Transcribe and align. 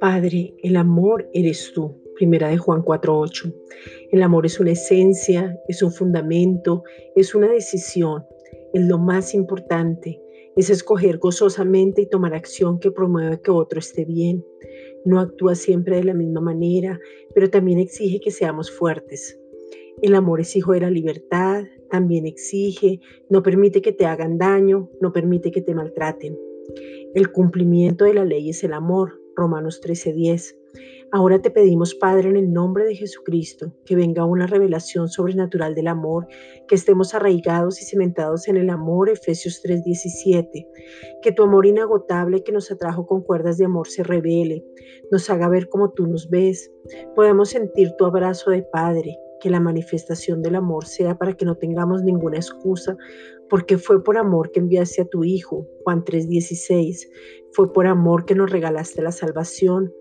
Padre, 0.00 0.52
el 0.62 0.76
amor 0.76 1.28
eres 1.32 1.72
tú. 1.72 1.96
Primera 2.16 2.48
de 2.48 2.58
Juan 2.58 2.82
4:8. 2.82 3.54
El 4.10 4.22
amor 4.22 4.46
es 4.46 4.60
una 4.60 4.72
esencia, 4.72 5.58
es 5.68 5.82
un 5.82 5.92
fundamento, 5.92 6.82
es 7.14 7.34
una 7.34 7.48
decisión, 7.48 8.24
es 8.72 8.84
lo 8.84 8.98
más 8.98 9.32
importante. 9.32 10.20
Es 10.56 10.68
escoger 10.68 11.18
gozosamente 11.18 12.02
y 12.02 12.08
tomar 12.08 12.34
acción 12.34 12.78
que 12.78 12.90
promueva 12.90 13.36
que 13.36 13.50
otro 13.50 13.78
esté 13.78 14.04
bien. 14.04 14.44
No 15.04 15.20
actúa 15.20 15.54
siempre 15.54 15.96
de 15.96 16.04
la 16.04 16.14
misma 16.14 16.40
manera, 16.40 17.00
pero 17.34 17.48
también 17.48 17.78
exige 17.78 18.20
que 18.20 18.30
seamos 18.30 18.70
fuertes. 18.70 19.38
El 20.02 20.14
amor 20.14 20.40
es 20.40 20.56
hijo 20.56 20.72
de 20.72 20.80
la 20.80 20.90
libertad, 20.90 21.64
también 21.92 22.26
exige, 22.26 23.00
no 23.28 23.42
permite 23.42 23.82
que 23.82 23.92
te 23.92 24.06
hagan 24.06 24.38
daño, 24.38 24.88
no 25.02 25.12
permite 25.12 25.50
que 25.50 25.60
te 25.60 25.74
maltraten. 25.74 26.38
El 27.14 27.30
cumplimiento 27.30 28.06
de 28.06 28.14
la 28.14 28.24
ley 28.24 28.48
es 28.48 28.64
el 28.64 28.72
amor, 28.72 29.20
Romanos 29.36 29.78
13:10. 29.82 30.56
Ahora 31.10 31.42
te 31.42 31.50
pedimos, 31.50 31.94
Padre, 31.94 32.30
en 32.30 32.36
el 32.38 32.50
nombre 32.50 32.86
de 32.86 32.96
Jesucristo, 32.96 33.74
que 33.84 33.94
venga 33.94 34.24
una 34.24 34.46
revelación 34.46 35.10
sobrenatural 35.10 35.74
del 35.74 35.88
amor, 35.88 36.26
que 36.66 36.74
estemos 36.74 37.12
arraigados 37.12 37.82
y 37.82 37.84
cimentados 37.84 38.48
en 38.48 38.56
el 38.56 38.70
amor, 38.70 39.10
Efesios 39.10 39.60
3:17. 39.62 40.66
Que 41.20 41.32
tu 41.32 41.42
amor 41.42 41.66
inagotable 41.66 42.42
que 42.42 42.52
nos 42.52 42.70
atrajo 42.70 43.04
con 43.04 43.20
cuerdas 43.20 43.58
de 43.58 43.66
amor 43.66 43.86
se 43.86 44.02
revele, 44.02 44.64
nos 45.10 45.28
haga 45.28 45.50
ver 45.50 45.68
como 45.68 45.90
tú 45.90 46.06
nos 46.06 46.30
ves. 46.30 46.72
Podemos 47.14 47.50
sentir 47.50 47.92
tu 47.98 48.06
abrazo 48.06 48.50
de 48.50 48.62
Padre, 48.62 49.18
que 49.42 49.50
la 49.50 49.58
manifestación 49.58 50.40
del 50.40 50.54
amor 50.54 50.86
sea 50.86 51.18
para 51.18 51.32
que 51.32 51.44
no 51.44 51.56
tengamos 51.56 52.04
ninguna 52.04 52.36
excusa, 52.36 52.96
porque 53.50 53.76
fue 53.76 54.02
por 54.02 54.16
amor 54.16 54.52
que 54.52 54.60
enviaste 54.60 55.02
a 55.02 55.04
tu 55.04 55.24
Hijo, 55.24 55.66
Juan 55.82 56.04
3:16, 56.04 57.10
fue 57.50 57.72
por 57.72 57.88
amor 57.88 58.24
que 58.24 58.36
nos 58.36 58.52
regalaste 58.52 59.02
la 59.02 59.10
salvación, 59.10 59.92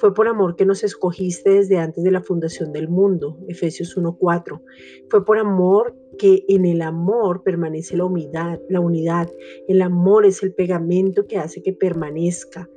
fue 0.00 0.12
por 0.12 0.26
amor 0.26 0.56
que 0.56 0.66
nos 0.66 0.82
escogiste 0.82 1.50
desde 1.50 1.78
antes 1.78 2.02
de 2.02 2.10
la 2.10 2.20
fundación 2.20 2.72
del 2.72 2.88
mundo, 2.88 3.38
Efesios 3.46 3.96
1:4, 3.96 4.60
fue 5.08 5.24
por 5.24 5.38
amor 5.38 5.94
que 6.18 6.44
en 6.48 6.66
el 6.66 6.82
amor 6.82 7.44
permanece 7.44 7.96
la 7.96 8.04
unidad, 8.04 8.60
la 8.68 8.80
unidad, 8.80 9.30
el 9.68 9.80
amor 9.80 10.26
es 10.26 10.42
el 10.42 10.52
pegamento 10.52 11.24
que 11.28 11.38
hace 11.38 11.62
que 11.62 11.72
permanezca. 11.72 12.68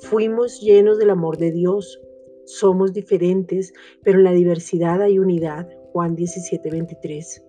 Fuimos 0.00 0.60
llenos 0.60 0.98
del 0.98 1.10
amor 1.10 1.38
de 1.38 1.50
Dios, 1.50 1.98
somos 2.46 2.92
diferentes, 2.92 3.72
pero 4.02 4.18
en 4.18 4.24
la 4.24 4.32
diversidad 4.32 5.02
hay 5.02 5.18
unidad. 5.18 5.68
Juan 5.92 6.16
17, 6.16 6.70
23. 6.70 7.42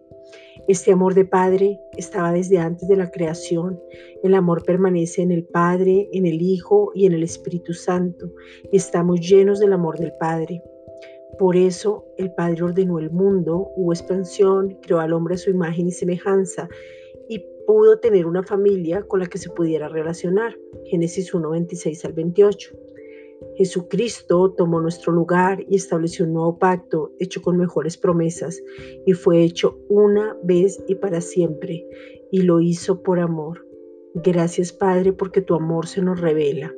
Este 0.67 0.91
amor 0.91 1.13
de 1.13 1.25
Padre 1.25 1.80
estaba 1.97 2.31
desde 2.31 2.58
antes 2.58 2.88
de 2.88 2.95
la 2.95 3.09
creación. 3.09 3.80
El 4.23 4.33
amor 4.33 4.64
permanece 4.64 5.21
en 5.21 5.31
el 5.31 5.44
Padre, 5.45 6.09
en 6.14 6.25
el 6.25 6.41
Hijo 6.41 6.91
y 6.94 7.05
en 7.05 7.14
el 7.14 7.23
Espíritu 7.23 7.73
Santo. 7.73 8.31
Y 8.71 8.77
estamos 8.77 9.19
llenos 9.19 9.59
del 9.59 9.73
amor 9.73 9.97
del 9.97 10.14
Padre. 10.19 10.61
Por 11.38 11.55
eso 11.55 12.05
el 12.17 12.31
Padre 12.33 12.64
ordenó 12.64 12.99
el 12.99 13.09
mundo, 13.09 13.71
hubo 13.75 13.91
expansión, 13.91 14.77
creó 14.81 14.99
al 14.99 15.14
hombre 15.14 15.36
a 15.36 15.38
su 15.38 15.49
imagen 15.49 15.88
y 15.88 15.91
semejanza 15.91 16.69
y 17.27 17.44
pudo 17.66 17.99
tener 17.99 18.27
una 18.27 18.44
familia 18.44 19.02
con 19.02 19.19
la 19.19 19.25
que 19.25 19.39
se 19.39 19.49
pudiera 19.49 19.88
relacionar. 19.89 20.55
Génesis 20.86 21.33
1, 21.33 21.49
26 21.49 22.05
al 22.05 22.14
28. 22.14 22.83
Jesucristo 23.55 24.53
tomó 24.58 24.81
nuestro 24.81 25.11
lugar 25.11 25.63
y 25.69 25.75
estableció 25.75 26.25
un 26.25 26.33
nuevo 26.33 26.58
pacto 26.58 27.11
hecho 27.19 27.41
con 27.41 27.58
mejores 27.58 27.97
promesas 27.97 28.61
y 29.05 29.13
fue 29.13 29.44
hecho 29.44 29.77
una 29.89 30.38
vez 30.44 30.83
y 30.88 30.95
para 30.95 31.22
siempre 31.22 31.86
y 32.31 32.41
lo 32.41 32.59
hizo 32.61 33.02
por 33.03 33.19
amor. 33.19 33.66
Gracias 34.16 34.71
Padre 34.71 35.14
porque 35.14 35.41
tu 35.41 35.55
amor 35.55 35.88
se 35.88 36.02
nos 36.02 36.19
revela. 36.19 36.73